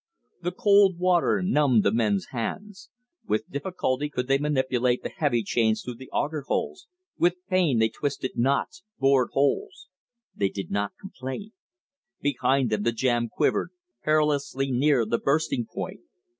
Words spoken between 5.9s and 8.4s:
the auger holes; with pain they twisted